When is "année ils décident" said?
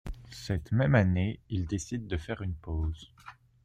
0.95-2.07